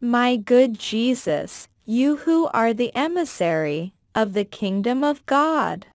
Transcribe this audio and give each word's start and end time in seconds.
My 0.00 0.36
good 0.36 0.78
Jesus, 0.78 1.66
you 1.84 2.18
who 2.18 2.46
are 2.54 2.72
the 2.72 2.94
emissary 2.94 3.94
of 4.14 4.32
the 4.32 4.44
kingdom 4.44 5.02
of 5.02 5.26
God. 5.26 5.86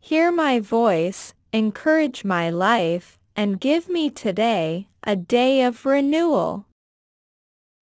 Hear 0.00 0.32
my 0.32 0.58
voice, 0.58 1.32
encourage 1.52 2.24
my 2.24 2.50
life, 2.50 3.20
and 3.36 3.60
give 3.60 3.88
me 3.88 4.10
today 4.10 4.88
a 5.04 5.14
day 5.14 5.62
of 5.62 5.86
renewal. 5.86 6.66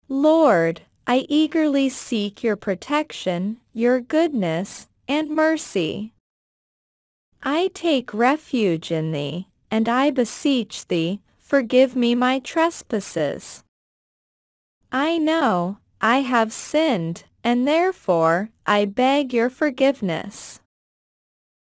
Lord, 0.06 0.82
I 1.06 1.24
eagerly 1.30 1.88
seek 1.88 2.42
your 2.42 2.56
protection, 2.56 3.56
your 3.72 4.01
goodness, 4.01 4.88
and 5.08 5.30
mercy. 5.30 6.12
I 7.42 7.71
take 7.72 8.12
refuge 8.12 8.92
in 8.92 9.12
thee, 9.12 9.48
and 9.71 9.88
I 9.88 10.10
beseech 10.10 10.88
thee, 10.88 11.22
forgive 11.38 11.96
me 11.96 12.14
my 12.14 12.38
trespasses. 12.38 13.64
I 14.92 15.18
know 15.18 15.78
I 16.00 16.22
have 16.22 16.52
sinned, 16.52 17.24
and 17.44 17.66
therefore 17.66 18.50
I 18.66 18.86
beg 18.86 19.32
your 19.32 19.48
forgiveness. 19.48 20.60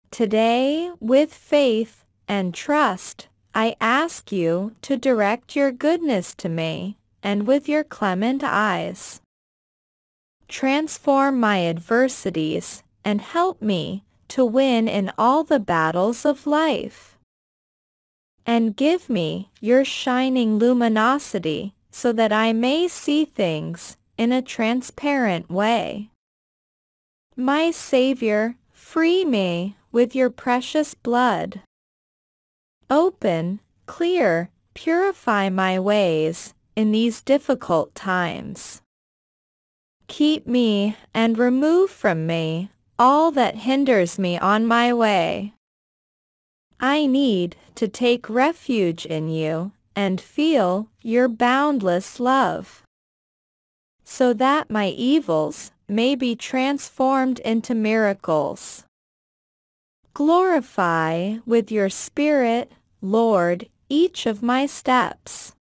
Today, 0.09 0.91
with 0.99 1.33
faith 1.33 2.05
and 2.27 2.55
trust, 2.55 3.27
I 3.53 3.75
ask 3.79 4.31
you 4.31 4.75
to 4.81 4.97
direct 4.97 5.55
your 5.55 5.71
goodness 5.71 6.33
to 6.35 6.49
me, 6.49 6.97
and 7.21 7.45
with 7.45 7.69
your 7.69 7.83
clement 7.83 8.43
eyes. 8.43 9.21
Transform 10.47 11.39
my 11.39 11.65
adversities, 11.67 12.81
and 13.05 13.21
help 13.21 13.61
me 13.61 14.03
to 14.29 14.43
win 14.43 14.87
in 14.87 15.11
all 15.19 15.43
the 15.43 15.59
battles 15.59 16.25
of 16.25 16.47
life. 16.47 17.19
And 18.45 18.75
give 18.75 19.07
me 19.07 19.51
your 19.61 19.85
shining 19.85 20.57
luminosity, 20.57 21.75
so 21.93 22.11
that 22.11 22.33
I 22.33 22.53
may 22.53 22.87
see 22.87 23.23
things 23.23 23.97
in 24.17 24.31
a 24.31 24.41
transparent 24.41 25.49
way. 25.49 26.09
My 27.35 27.69
Savior, 27.69 28.55
free 28.71 29.23
me 29.23 29.77
with 29.91 30.15
your 30.15 30.31
precious 30.31 30.95
blood. 30.95 31.61
Open, 32.89 33.59
clear, 33.85 34.49
purify 34.73 35.49
my 35.49 35.79
ways 35.79 36.55
in 36.75 36.91
these 36.91 37.21
difficult 37.21 37.93
times. 37.93 38.81
Keep 40.07 40.47
me 40.47 40.97
and 41.13 41.37
remove 41.37 41.91
from 41.91 42.25
me 42.25 42.71
all 42.97 43.29
that 43.31 43.67
hinders 43.67 44.17
me 44.17 44.39
on 44.39 44.65
my 44.65 44.91
way. 44.91 45.53
I 46.79 47.05
need 47.05 47.55
to 47.75 47.87
take 47.87 48.27
refuge 48.29 49.05
in 49.05 49.29
you 49.29 49.73
and 49.95 50.19
feel 50.19 50.89
your 51.01 51.27
boundless 51.27 52.19
love, 52.19 52.83
so 54.03 54.33
that 54.33 54.69
my 54.69 54.87
evils 54.87 55.71
may 55.87 56.15
be 56.15 56.35
transformed 56.35 57.39
into 57.39 57.75
miracles. 57.75 58.83
Glorify 60.13 61.37
with 61.45 61.71
your 61.71 61.89
Spirit, 61.89 62.71
Lord, 63.01 63.67
each 63.89 64.25
of 64.25 64.43
my 64.43 64.65
steps, 64.65 65.53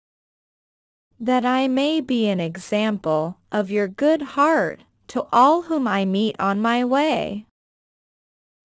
that 1.18 1.44
I 1.44 1.68
may 1.68 2.00
be 2.00 2.28
an 2.28 2.40
example 2.40 3.38
of 3.50 3.70
your 3.70 3.88
good 3.88 4.22
heart 4.22 4.80
to 5.08 5.26
all 5.32 5.62
whom 5.62 5.86
I 5.86 6.04
meet 6.04 6.36
on 6.38 6.60
my 6.60 6.84
way. 6.84 7.46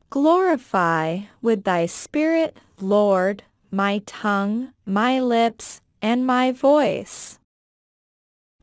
Glorify 0.10 1.22
with 1.42 1.64
thy 1.64 1.86
Spirit, 1.86 2.58
Lord, 2.80 3.44
my 3.72 4.02
tongue, 4.06 4.74
my 4.86 5.20
lips, 5.20 5.82
and 6.02 6.26
my 6.26 6.52
voice, 6.52 7.40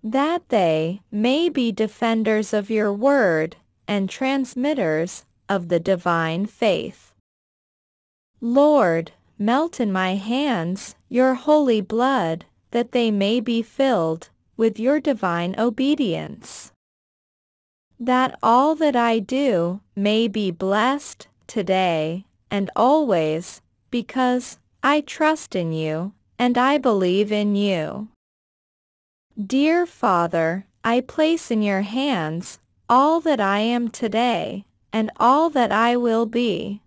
that 0.02 0.48
they 0.48 1.00
may 1.10 1.48
be 1.48 1.72
defenders 1.72 2.52
of 2.52 2.70
your 2.70 2.92
word 2.92 3.56
and 3.88 4.08
transmitters 4.08 5.24
of 5.48 5.68
the 5.68 5.80
divine 5.80 6.46
faith. 6.46 7.12
Lord, 8.40 9.12
melt 9.38 9.80
in 9.80 9.90
my 9.92 10.14
hands 10.14 10.94
your 11.08 11.34
holy 11.34 11.80
blood, 11.80 12.44
that 12.70 12.92
they 12.92 13.10
may 13.10 13.40
be 13.40 13.62
filled 13.62 14.28
with 14.56 14.78
your 14.78 15.00
divine 15.00 15.54
obedience. 15.58 16.72
That 17.98 18.38
all 18.42 18.74
that 18.76 18.96
I 18.96 19.18
do 19.20 19.80
may 19.96 20.28
be 20.28 20.50
blessed 20.50 21.28
today 21.46 22.26
and 22.50 22.70
always, 22.76 23.62
because 23.90 24.58
I 24.84 25.00
trust 25.00 25.56
in 25.56 25.72
you 25.72 26.12
and 26.38 26.56
I 26.56 26.78
believe 26.78 27.32
in 27.32 27.56
you. 27.56 28.08
Dear 29.34 29.86
Father, 29.86 30.66
I 30.84 31.00
place 31.00 31.50
in 31.50 31.62
your 31.62 31.82
hands 31.82 32.60
all 32.88 33.18
that 33.22 33.40
I 33.40 33.58
am 33.60 33.88
today 33.88 34.66
and 34.92 35.10
all 35.18 35.50
that 35.50 35.72
I 35.72 35.96
will 35.96 36.26
be 36.26 36.82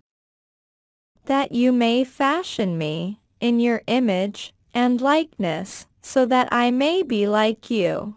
that 1.28 1.52
you 1.52 1.72
may 1.72 2.04
fashion 2.04 2.78
me 2.78 3.20
in 3.40 3.60
your 3.60 3.82
image 3.88 4.54
and 4.74 5.02
likeness, 5.02 5.88
so 6.02 6.26
that 6.26 6.48
I 6.52 6.72
may 6.72 7.04
be 7.04 7.28
like 7.28 7.70
you. 7.70 8.16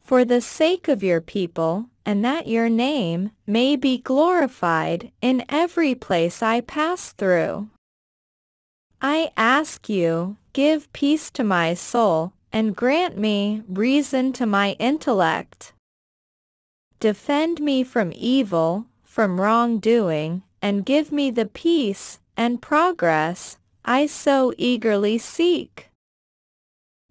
For 0.00 0.24
the 0.24 0.40
sake 0.40 0.88
of 0.88 1.02
your 1.02 1.20
people, 1.20 1.86
and 2.04 2.24
that 2.24 2.46
your 2.46 2.68
name 2.68 3.30
may 3.46 3.76
be 3.76 3.98
glorified 3.98 5.12
in 5.20 5.44
every 5.48 5.94
place 5.94 6.42
I 6.42 6.60
pass 6.60 7.12
through. 7.12 7.68
I 9.00 9.30
ask 9.36 9.88
you, 9.88 10.36
give 10.52 10.92
peace 10.92 11.30
to 11.32 11.44
my 11.44 11.74
soul, 11.74 12.32
and 12.52 12.74
grant 12.74 13.16
me 13.16 13.62
reason 13.68 14.32
to 14.34 14.46
my 14.46 14.72
intellect. 14.80 15.72
Defend 16.98 17.60
me 17.60 17.84
from 17.84 18.12
evil, 18.16 18.86
from 19.04 19.40
wrongdoing, 19.40 20.42
and 20.60 20.84
give 20.84 21.12
me 21.12 21.30
the 21.30 21.46
peace 21.46 22.18
and 22.36 22.60
progress 22.60 23.58
I 23.84 24.06
so 24.06 24.52
eagerly 24.58 25.18
seek. 25.18 25.90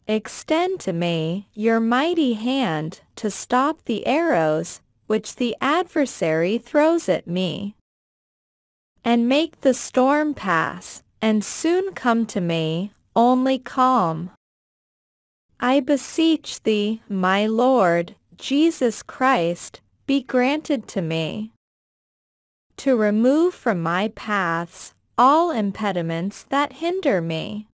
Extend 0.08 0.80
to 0.81 0.94
me 0.94 1.47
your 1.53 1.80
mighty 1.80 2.34
hand 2.34 3.02
to 3.16 3.31
stop 3.31 3.84
the 3.86 4.06
arrows 4.06 4.81
which 5.08 5.38
the 5.38 5.56
adversary 5.62 6.58
throws 6.58 7.08
at 7.08 7.28
me. 7.28 7.76
And 9.03 9.30
make 9.30 9.62
the 9.62 9.74
storm 9.74 10.34
pass, 10.34 11.02
and 11.22 11.44
soon 11.44 11.94
come 11.94 12.25
to 12.28 12.41
me 12.41 12.91
only 13.16 13.57
calm. 13.57 14.31
I 15.59 15.79
beseech 15.79 16.61
thee, 16.63 17.01
my 17.09 17.47
Lord, 17.47 18.16
Jesus 18.38 19.01
Christ, 19.01 19.81
be 20.05 20.22
granted 20.22 20.88
to 20.89 21.01
me 21.01 21.51
to 22.78 22.95
remove 22.95 23.53
from 23.55 23.81
my 23.81 24.09
paths 24.09 24.94
all 25.17 25.50
impediments 25.51 26.44
that 26.44 26.73
hinder 26.73 27.22
me. 27.22 27.67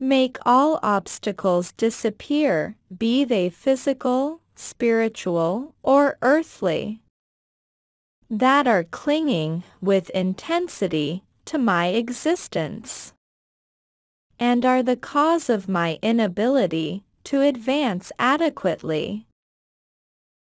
Make 0.00 0.38
all 0.46 0.80
obstacles 0.82 1.72
disappear, 1.72 2.76
be 2.96 3.24
they 3.24 3.50
physical, 3.50 4.40
spiritual, 4.56 5.74
or 5.82 6.16
earthly, 6.22 7.00
that 8.30 8.66
are 8.66 8.84
clinging 8.84 9.62
with 9.82 10.08
intensity 10.10 11.23
to 11.46 11.58
my 11.58 11.88
existence, 11.88 13.12
and 14.38 14.64
are 14.64 14.82
the 14.82 14.96
cause 14.96 15.48
of 15.48 15.68
my 15.68 15.98
inability 16.02 17.04
to 17.24 17.40
advance 17.40 18.12
adequately. 18.18 19.26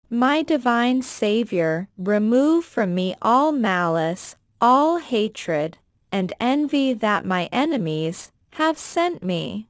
My 0.09 0.41
divine 0.41 1.01
Savior, 1.01 1.87
remove 1.97 2.65
from 2.65 2.93
me 2.93 3.15
all 3.21 3.51
malice, 3.51 4.35
all 4.59 4.97
hatred, 4.97 5.77
and 6.11 6.33
envy 6.39 6.93
that 6.93 7.25
my 7.25 7.47
enemies 7.51 8.31
have 8.55 8.77
sent 8.77 9.23
me. 9.23 9.67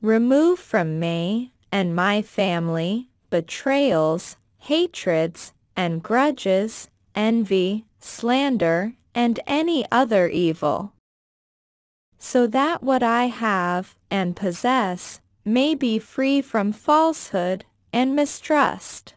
Remove 0.00 0.58
from 0.58 0.98
me 0.98 1.52
and 1.70 1.94
my 1.94 2.22
family 2.22 3.10
betrayals, 3.28 4.36
hatreds, 4.58 5.52
and 5.76 6.02
grudges, 6.02 6.88
envy, 7.14 7.84
slander, 8.00 8.94
and 9.14 9.40
any 9.46 9.84
other 9.90 10.28
evil, 10.28 10.92
so 12.18 12.46
that 12.46 12.82
what 12.82 13.02
I 13.02 13.26
have 13.26 13.96
and 14.10 14.36
possess 14.36 15.20
may 15.44 15.74
be 15.74 15.98
free 15.98 16.42
from 16.42 16.72
falsehood 16.72 17.64
and 17.92 18.14
mistrust. 18.14 19.14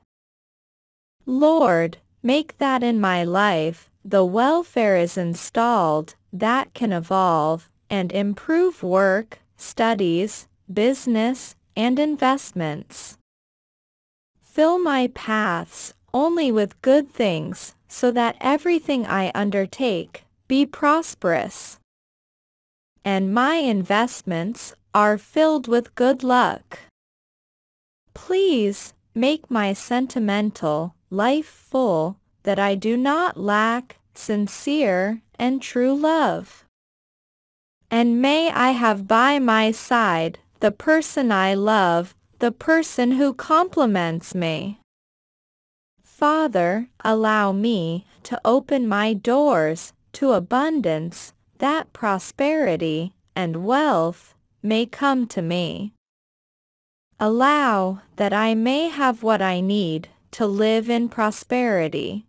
Lord, 1.25 1.97
make 2.21 2.57
that 2.57 2.83
in 2.83 2.99
my 2.99 3.23
life 3.23 3.89
the 4.03 4.25
welfare 4.25 4.97
is 4.97 5.17
installed 5.17 6.15
that 6.31 6.73
can 6.73 6.91
evolve 6.91 7.69
and 7.89 8.11
improve 8.11 8.83
work, 8.83 9.39
studies, 9.55 10.47
business, 10.71 11.55
and 11.75 11.99
investments. 11.99 13.17
Fill 14.41 14.79
my 14.79 15.07
paths 15.07 15.93
only 16.13 16.51
with 16.51 16.81
good 16.81 17.09
things 17.09 17.75
so 17.93 18.09
that 18.09 18.35
everything 18.41 19.05
I 19.05 19.31
undertake 19.35 20.25
be 20.47 20.65
prosperous. 20.65 21.77
And 23.05 23.31
my 23.31 23.57
investments 23.57 24.73
are 24.95 25.19
filled 25.19 25.67
with 25.67 25.93
good 25.93 26.23
luck. 26.23 26.79
Please, 28.15 28.95
make 29.13 29.51
my 29.51 29.73
sentimental 29.73 30.95
life 31.11 31.45
full, 31.45 32.17
that 32.41 32.57
I 32.57 32.73
do 32.73 32.97
not 32.97 33.37
lack 33.37 33.99
sincere 34.15 35.21
and 35.37 35.61
true 35.61 35.93
love. 35.93 36.65
And 37.91 38.19
may 38.19 38.49
I 38.49 38.71
have 38.71 39.07
by 39.07 39.37
my 39.37 39.71
side 39.71 40.39
the 40.61 40.71
person 40.71 41.31
I 41.31 41.53
love, 41.53 42.15
the 42.39 42.51
person 42.51 43.11
who 43.11 43.35
compliments 43.35 44.33
me. 44.33 44.79
Father, 46.23 46.87
allow 47.03 47.51
me 47.51 48.05
to 48.23 48.39
open 48.45 48.87
my 48.87 49.11
doors 49.11 49.91
to 50.13 50.31
abundance, 50.31 51.33
that 51.57 51.91
prosperity 51.91 53.11
and 53.35 53.65
wealth 53.65 54.33
may 54.61 54.85
come 54.85 55.27
to 55.27 55.41
me. 55.41 55.91
Allow 57.19 57.99
that 58.15 58.31
I 58.31 58.55
may 58.55 58.87
have 58.87 59.21
what 59.21 59.41
I 59.41 59.59
need 59.59 60.07
to 60.31 60.47
live 60.47 60.89
in 60.89 61.09
prosperity. 61.09 62.25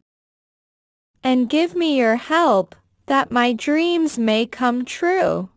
And 1.22 1.48
give 1.48 1.76
me 1.76 1.96
your 1.96 2.16
help 2.16 2.74
that 3.06 3.30
my 3.30 3.52
dreams 3.52 4.18
may 4.18 4.44
come 4.44 4.84
true. 4.84 5.50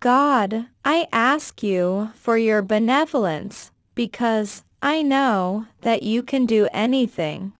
God, 0.00 0.64
I 0.82 1.08
ask 1.12 1.62
you 1.62 2.08
for 2.14 2.38
your 2.38 2.62
benevolence 2.62 3.70
because 3.94 4.64
I 4.84 5.00
know 5.00 5.66
that 5.82 6.02
you 6.02 6.24
can 6.24 6.44
do 6.44 6.68
anything. 6.72 7.52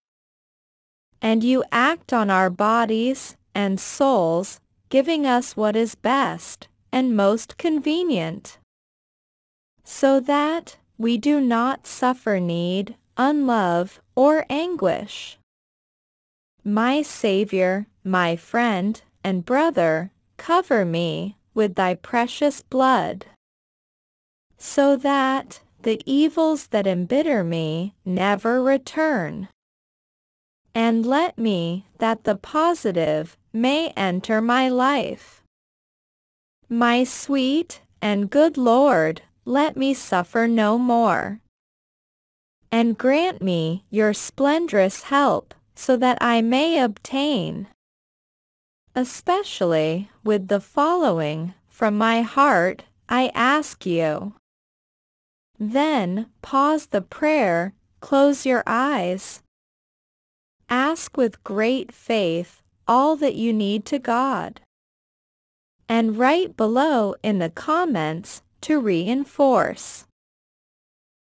And 1.21 1.45
you 1.45 1.63
act 1.71 2.13
on 2.13 2.31
our 2.31 2.51
bodies 2.51 3.37
and 3.55 3.79
souls, 3.79 4.59
giving 4.89 5.25
us 5.25 5.57
what 5.57 5.77
is 5.77 5.95
best 5.95 6.67
and 6.91 7.17
most 7.17 7.57
convenient. 7.57 8.59
So 9.85 10.19
that 10.19 10.79
we 10.99 11.17
do 11.17 11.41
not 11.41 11.87
suffer 11.87 12.41
need, 12.41 12.97
unlove, 13.17 14.01
or 14.17 14.45
anguish. 14.51 15.39
My 16.65 17.03
Savior, 17.03 17.87
my 18.03 18.35
friend, 18.35 19.01
and 19.23 19.45
brother, 19.45 20.11
cover 20.39 20.85
me 20.85 21.37
with 21.55 21.77
thy 21.77 21.95
precious 21.95 22.63
blood, 22.63 23.27
so 24.59 24.97
that 24.97 25.61
the 25.83 26.01
evils 26.07 26.69
that 26.69 26.87
embitter 26.87 27.43
me 27.45 27.95
never 28.05 28.63
return. 28.63 29.49
And 30.75 31.05
let 31.05 31.39
me 31.39 31.87
that 31.99 32.25
the 32.25 32.37
positive 32.37 33.37
may 33.53 33.91
enter 33.91 34.41
my 34.41 34.69
life. 34.69 35.43
My 36.69 37.05
sweet 37.05 37.83
and 38.01 38.31
good 38.31 38.57
Lord, 38.57 39.23
let 39.45 39.77
me 39.77 39.93
suffer 39.93 40.49
no 40.49 40.79
more. 40.79 41.41
And 42.71 42.97
grant 42.97 43.43
me 43.43 43.85
your 43.91 44.15
splendrous 44.15 45.05
help, 45.05 45.55
so 45.75 45.97
that 45.97 46.19
I 46.21 46.41
may 46.41 46.81
obtain 46.81 47.69
especially 48.95 50.11
with 50.23 50.49
the 50.49 50.61
following 50.61 51.55
from 51.69 51.97
my 51.97 52.23
heart 52.23 52.85
I 53.09 53.31
ask 53.35 53.87
you. 53.87 54.35
Then 55.65 56.27
pause 56.43 56.87
the 56.87 57.01
prayer, 57.01 57.73
close 58.01 58.45
your 58.45 58.65
eyes. 58.67 59.45
Ask 60.69 61.17
with 61.17 61.45
great 61.45 61.93
faith 61.93 62.63
all 62.89 63.15
that 63.15 63.37
you 63.37 63.53
need 63.53 63.85
to 63.87 64.01
God. 64.01 64.63
And 65.89 66.19
write 66.19 66.57
below 66.57 67.15
in 67.23 67.39
the 67.39 67.49
comments 67.49 68.43
to 68.63 68.81
reinforce. 68.81 70.05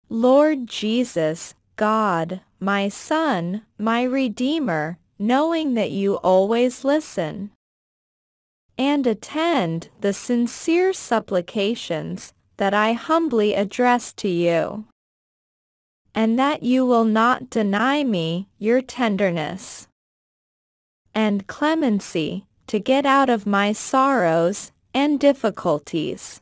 Lord 0.10 0.66
Jesus, 0.66 1.54
God, 1.76 2.42
my 2.60 2.90
Son, 2.90 3.62
my 3.78 4.02
Redeemer, 4.02 4.98
knowing 5.20 5.76
that 5.76 5.92
you 5.92 6.16
always 6.16 6.84
listen 6.84 7.52
and 8.76 9.06
attend 9.06 9.90
the 10.00 10.14
sincere 10.14 10.94
supplications 10.94 12.34
that 12.62 12.76
I 12.76 12.94
humbly 12.94 13.56
address 13.56 14.14
to 14.14 14.28
you, 14.28 14.86
and 16.14 16.38
that 16.38 16.62
you 16.62 16.86
will 16.86 17.06
not 17.06 17.50
deny 17.50 18.04
me 18.04 18.50
your 18.60 18.84
tenderness 18.84 19.88
and 21.12 21.48
clemency 21.48 22.46
to 22.68 22.78
get 22.78 23.04
out 23.04 23.32
of 23.32 23.48
my 23.48 23.72
sorrows 23.72 24.72
and 24.94 25.20
difficulties. 25.20 26.42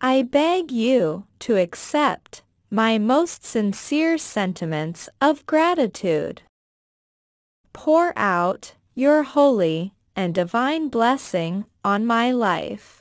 I 0.00 0.22
beg 0.22 0.72
you 0.72 1.22
to 1.38 1.56
accept 1.56 2.42
my 2.68 2.98
most 2.98 3.44
sincere 3.44 4.18
sentiments 4.18 5.08
of 5.20 5.46
gratitude. 5.46 6.42
Pour 7.72 8.12
out 8.18 8.74
your 8.96 9.22
holy 9.22 9.94
and 10.16 10.34
divine 10.34 10.88
blessing 10.88 11.64
on 11.84 12.04
my 12.04 12.32
life, 12.32 12.99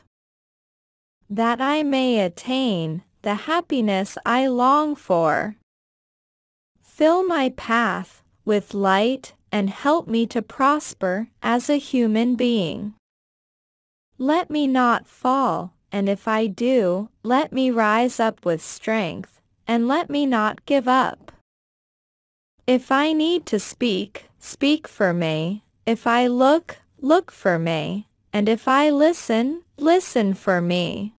that 1.30 1.62
I 1.62 1.84
may 1.84 2.20
attain 2.20 3.04
the 3.22 3.36
happiness 3.46 4.18
I 4.26 4.48
long 4.48 4.96
for. 4.96 5.56
Fill 6.82 7.26
my 7.26 7.50
path 7.50 8.24
with 8.46 8.74
light 8.74 9.34
and 9.52 9.70
help 9.70 10.08
me 10.08 10.26
to 10.28 10.42
prosper 10.42 11.30
as 11.44 11.70
a 11.70 11.78
human 11.78 12.36
being. 12.36 12.94
Let 14.18 14.50
me 14.50 14.68
not 14.68 15.08
fall, 15.08 15.74
and 15.92 16.10
if 16.10 16.28
I 16.28 16.48
do, 16.48 17.10
let 17.24 17.54
me 17.54 17.72
rise 17.72 18.20
up 18.20 18.46
with 18.46 18.62
strength, 18.62 19.40
and 19.68 19.88
let 19.88 20.10
me 20.10 20.26
not 20.26 20.66
give 20.66 20.88
up. 20.88 21.32
If 22.68 22.92
I 22.92 23.14
need 23.14 23.46
to 23.48 23.60
speak, 23.60 24.26
speak 24.40 24.88
for 24.88 25.14
me. 25.14 25.64
If 25.86 26.06
I 26.06 26.28
look, 26.28 26.80
look 27.00 27.32
for 27.32 27.58
me, 27.58 28.08
and 28.34 28.50
if 28.50 28.68
I 28.68 28.90
listen, 28.90 29.64
listen 29.78 30.34
for 30.34 30.62
me. 30.62 31.16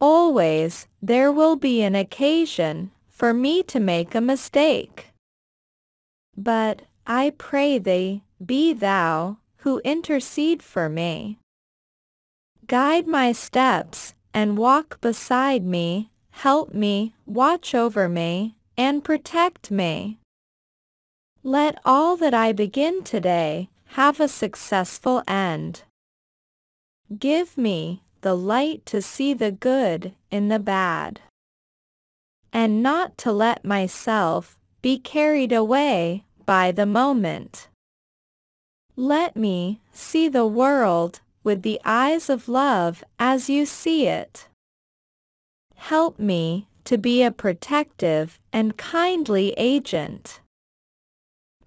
Always 0.00 0.86
there 1.02 1.30
will 1.30 1.56
be 1.56 1.82
an 1.82 1.94
occasion 1.94 2.90
for 3.08 3.34
me 3.34 3.62
to 3.64 3.78
make 3.78 4.14
a 4.14 4.20
mistake. 4.20 5.08
But 6.36 6.82
I 7.06 7.34
pray 7.36 7.78
thee, 7.78 8.22
be 8.44 8.72
thou, 8.72 9.38
who 9.58 9.80
intercede 9.84 10.62
for 10.62 10.88
me. 10.88 11.38
Guide 12.66 13.06
my 13.06 13.32
steps, 13.32 14.14
and 14.32 14.56
walk 14.56 15.00
beside 15.00 15.64
me, 15.64 16.10
help 16.30 16.72
me, 16.72 17.14
watch 17.26 17.74
over 17.74 18.08
me, 18.08 18.54
and 18.76 19.04
protect 19.04 19.70
me. 19.70 20.18
Let 21.42 21.78
all 21.84 22.16
that 22.16 22.32
I 22.32 22.52
begin 22.52 23.02
today 23.02 23.68
have 23.96 24.20
a 24.20 24.28
successful 24.28 25.22
end. 25.26 25.82
Give 27.18 27.58
me 27.58 28.02
the 28.22 28.34
light 28.34 28.84
to 28.86 29.00
see 29.02 29.34
the 29.34 29.50
good 29.50 30.12
in 30.30 30.48
the 30.48 30.58
bad, 30.58 31.20
and 32.52 32.82
not 32.82 33.16
to 33.18 33.32
let 33.32 33.64
myself 33.64 34.58
be 34.82 34.98
carried 34.98 35.52
away 35.52 36.24
by 36.46 36.72
the 36.72 36.86
moment. 36.86 37.68
Let 38.96 39.36
me 39.36 39.80
see 39.92 40.28
the 40.28 40.46
world 40.46 41.20
with 41.42 41.62
the 41.62 41.80
eyes 41.84 42.28
of 42.28 42.48
love 42.48 43.02
as 43.18 43.48
you 43.48 43.64
see 43.66 44.06
it. 44.06 44.48
Help 45.74 46.18
me 46.18 46.68
to 46.84 46.98
be 46.98 47.22
a 47.22 47.30
protective 47.30 48.38
and 48.52 48.76
kindly 48.76 49.54
agent. 49.56 50.40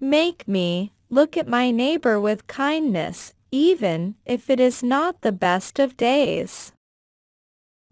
Make 0.00 0.46
me 0.46 0.92
Look 1.14 1.36
at 1.36 1.46
my 1.46 1.70
neighbor 1.70 2.18
with 2.18 2.48
kindness, 2.48 3.33
even 3.54 4.16
if 4.26 4.50
it 4.50 4.58
is 4.58 4.82
not 4.82 5.20
the 5.20 5.30
best 5.30 5.78
of 5.78 5.96
days. 5.96 6.72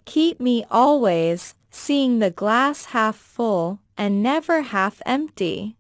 Keep 0.05 0.41
me 0.41 0.65
always 0.69 1.55
seeing 1.71 2.19
the 2.19 2.33
glass 2.33 2.87
half 2.87 3.15
full 3.15 3.79
and 3.97 4.21
never 4.21 4.63
half 4.63 5.01
empty. 5.07 5.77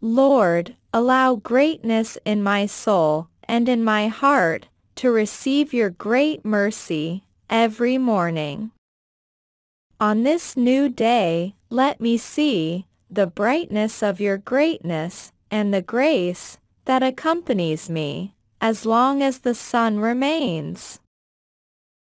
Lord, 0.00 0.74
allow 0.92 1.36
greatness 1.36 2.18
in 2.24 2.42
my 2.42 2.66
soul 2.66 3.28
and 3.44 3.68
in 3.68 3.84
my 3.84 4.08
heart 4.08 4.66
to 4.96 5.12
receive 5.12 5.72
your 5.72 5.90
great 5.90 6.44
mercy 6.44 7.22
every 7.48 7.96
morning. 7.96 8.72
On 10.00 10.24
this 10.24 10.56
new 10.56 10.88
day, 10.88 11.54
let 11.70 12.00
me 12.00 12.18
see 12.18 12.86
the 13.08 13.28
brightness 13.28 14.02
of 14.02 14.20
your 14.20 14.36
greatness 14.36 15.30
and 15.48 15.72
the 15.72 15.82
grace 15.82 16.58
that 16.84 17.02
accompanies 17.02 17.88
me 17.88 18.34
as 18.60 18.86
long 18.86 19.22
as 19.22 19.40
the 19.40 19.54
sun 19.54 19.98
remains. 19.98 21.00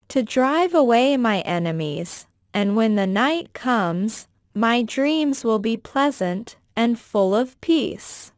To 0.08 0.22
drive 0.22 0.74
away 0.74 1.16
my 1.16 1.40
enemies, 1.40 2.26
and 2.52 2.76
when 2.76 2.96
the 2.96 3.06
night 3.06 3.52
comes, 3.52 4.28
my 4.54 4.82
dreams 4.82 5.44
will 5.44 5.58
be 5.58 5.76
pleasant 5.76 6.56
and 6.76 6.98
full 6.98 7.34
of 7.34 7.58
peace. 7.60 8.32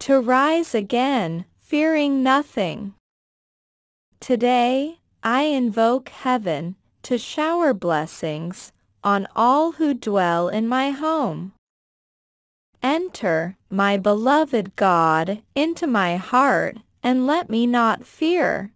To 0.00 0.20
rise 0.20 0.74
again, 0.74 1.44
fearing 1.58 2.22
nothing. 2.22 2.94
Today, 4.18 4.98
I 5.22 5.42
invoke 5.42 6.08
heaven 6.08 6.76
to 7.02 7.18
shower 7.18 7.72
blessings 7.72 8.72
on 9.04 9.26
all 9.36 9.72
who 9.72 9.94
dwell 9.94 10.48
in 10.48 10.66
my 10.66 10.90
home. 10.90 11.52
Enter, 13.10 13.56
my 13.68 13.96
beloved 13.96 14.76
God, 14.76 15.42
into 15.56 15.88
my 15.88 16.14
heart, 16.14 16.76
and 17.02 17.26
let 17.26 17.50
me 17.50 17.66
not 17.66 18.06
fear. 18.06 18.70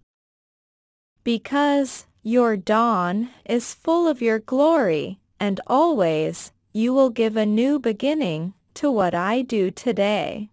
Because 1.23 2.07
your 2.25 2.57
dawn 2.57 3.31
is 3.45 3.75
full 3.75 4.09
of 4.09 4.21
your 4.21 4.41
glory, 4.41 5.21
and 5.39 5.61
always 5.69 6.51
you 6.73 6.93
will 6.93 7.11
give 7.11 7.37
a 7.37 7.47
new 7.47 7.79
beginning 7.79 8.55
to 8.75 8.91
what 8.91 9.15
I 9.15 9.43
do 9.43 9.71
today. 9.71 10.51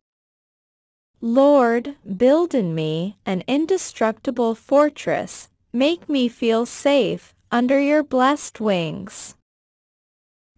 Lord, 1.19 1.95
build 2.05 2.53
in 2.53 2.75
me 2.75 3.17
an 3.25 3.43
indestructible 3.47 4.53
fortress, 4.53 5.49
make 5.73 6.07
me 6.07 6.27
feel 6.27 6.67
safe 6.67 7.33
under 7.51 7.79
your 7.79 8.03
blessed 8.03 8.59
wings. 8.61 9.33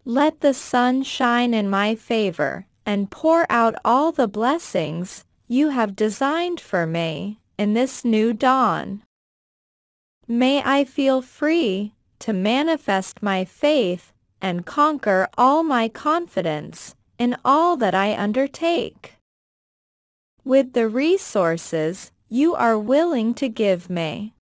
Let 0.04 0.40
the 0.42 0.52
sun 0.52 1.04
shine 1.04 1.54
in 1.54 1.70
my 1.70 1.94
favor 1.94 2.66
and 2.86 3.10
pour 3.10 3.46
out 3.50 3.74
all 3.84 4.12
the 4.12 4.28
blessings 4.28 5.24
you 5.48 5.70
have 5.70 5.96
designed 5.96 6.60
for 6.60 6.86
me 6.86 7.40
in 7.58 7.74
this 7.74 8.04
new 8.04 8.32
dawn. 8.32 9.02
May 10.26 10.62
I 10.64 10.84
feel 10.84 11.22
free 11.22 11.92
to 12.20 12.32
manifest 12.32 13.22
my 13.22 13.44
faith 13.44 14.12
and 14.40 14.66
conquer 14.66 15.28
all 15.36 15.62
my 15.62 15.88
confidence 15.88 16.94
in 17.18 17.36
all 17.44 17.76
that 17.76 17.94
I 17.94 18.16
undertake. 18.16 19.14
With 20.44 20.72
the 20.72 20.88
resources 20.88 22.10
you 22.28 22.54
are 22.54 22.78
willing 22.78 23.34
to 23.34 23.48
give 23.48 23.88
me. 23.88 24.34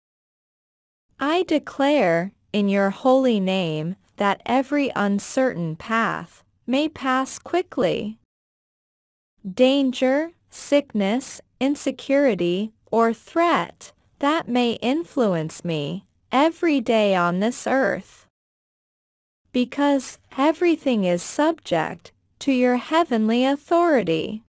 I 1.19 1.43
declare 1.43 2.31
in 2.53 2.69
your 2.69 2.89
holy 2.89 3.39
name 3.39 3.95
that 4.17 4.41
every 4.45 4.91
uncertain 4.95 5.75
path 5.75 6.43
may 6.65 6.87
pass 6.87 7.37
quickly. 7.37 8.17
Danger, 9.49 10.31
sickness, 10.51 11.41
insecurity, 11.59 12.73
or 12.91 13.11
threat 13.11 13.91
that 14.19 14.47
may 14.47 14.73
influence 14.73 15.65
me 15.65 16.05
every 16.31 16.79
day 16.79 17.15
on 17.15 17.39
this 17.39 17.65
earth. 17.65 18.27
Because 19.51 20.19
everything 20.37 21.05
is 21.05 21.23
subject 21.23 22.11
to 22.39 22.51
your 22.51 22.75
heavenly 22.75 23.43
authority. 23.43 24.43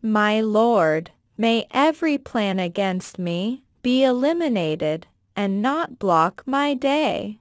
My 0.00 0.40
Lord, 0.40 1.10
may 1.36 1.66
every 1.70 2.16
plan 2.16 2.58
against 2.58 3.18
me 3.18 3.62
be 3.82 4.02
eliminated 4.02 5.06
and 5.36 5.60
not 5.60 5.98
block 5.98 6.42
my 6.46 6.72
day. 6.72 7.40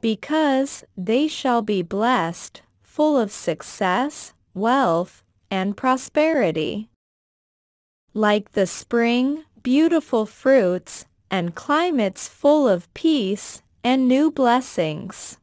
Because 0.00 0.84
they 0.96 1.26
shall 1.26 1.62
be 1.62 1.82
blessed, 1.82 2.62
full 2.80 3.18
of 3.18 3.32
success, 3.32 4.34
wealth, 4.54 5.22
and 5.50 5.76
prosperity. 5.76 6.88
Like 8.14 8.52
the 8.52 8.66
spring, 8.66 9.44
beautiful 9.62 10.26
fruits, 10.26 11.06
and 11.30 11.54
climates 11.54 12.28
full 12.28 12.68
of 12.68 12.92
peace 12.94 13.62
and 13.84 14.08
new 14.08 14.30
blessings. 14.30 15.38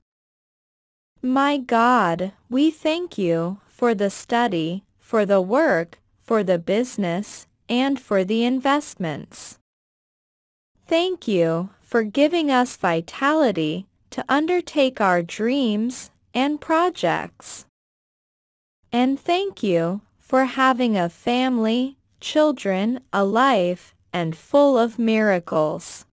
My 1.21 1.57
God, 1.57 2.33
we 2.49 2.71
thank 2.71 3.17
you 3.17 3.59
for 3.67 3.95
the 3.95 4.09
study, 4.09 4.83
for 4.99 5.25
the 5.25 5.41
work, 5.41 5.99
for 6.21 6.43
the 6.43 6.59
business, 6.59 7.47
and 7.69 7.99
for 7.99 8.23
the 8.23 8.43
investments. 8.43 9.59
Thank 10.87 11.27
you 11.27 11.69
for 11.81 12.03
giving 12.03 12.49
us 12.49 12.75
vitality 12.75 13.87
to 14.11 14.25
undertake 14.27 14.99
our 14.99 15.21
dreams 15.21 16.11
and 16.33 16.59
projects. 16.59 17.66
And 18.99 19.19
thank 19.19 19.61
you 19.61 20.01
for 20.17 20.45
having 20.45 20.97
a 20.97 21.07
family, 21.07 21.99
children, 22.19 22.99
a 23.13 23.23
life, 23.23 23.93
and 24.11 24.35
full 24.35 24.75
of 24.75 24.97
miracles. 24.97 26.07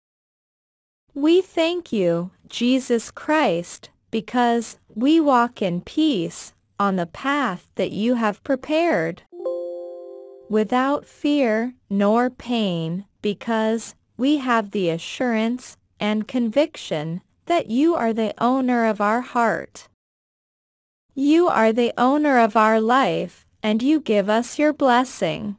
We 1.13 1.43
thank 1.43 1.93
you, 1.93 2.31
Jesus 2.49 3.11
Christ, 3.11 3.91
because 4.11 4.79
we 4.95 5.21
walk 5.21 5.61
in 5.61 5.83
peace 5.83 6.55
on 6.79 6.97
the 6.97 7.05
path 7.05 7.69
that 7.75 7.93
you 7.93 8.15
have 8.15 8.43
prepared. 8.45 9.25
Without 10.49 11.05
fear 11.05 11.75
nor 11.91 12.31
pain, 12.31 13.05
because 13.21 13.95
we 14.17 14.39
have 14.39 14.71
the 14.71 14.89
assurance 14.89 15.77
and 16.01 16.27
conviction 16.27 17.21
that 17.45 17.67
you 17.67 17.95
are 17.95 18.15
the 18.15 18.33
owner 18.39 18.87
of 18.87 19.03
our 19.03 19.21
heart. 19.21 19.90
You 21.15 21.49
are 21.49 21.73
the 21.73 21.93
owner 21.99 22.39
of 22.39 22.57
our 22.57 22.81
life, 22.81 23.47
and 23.63 23.83
you 23.83 24.01
give 24.01 24.29
us 24.29 24.59
your 24.59 24.73
blessing. 24.73 25.57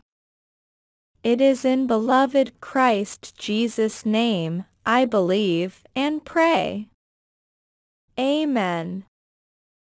It 1.24 1.40
is 1.42 1.66
in 1.66 1.86
beloved 1.88 2.60
Christ 2.62 3.36
Jesus' 3.38 4.06
name 4.06 4.66
I 4.86 5.06
believe 5.06 5.84
and 5.96 6.26
pray. 6.26 6.88
Amen. 8.20 9.06